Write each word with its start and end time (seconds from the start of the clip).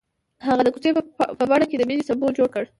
هغه 0.47 0.61
د 0.63 0.67
کوڅه 0.73 0.89
په 1.39 1.43
بڼه 1.49 1.65
د 1.79 1.83
مینې 1.89 2.03
سمبول 2.09 2.31
جوړ 2.37 2.47
کړ. 2.55 2.63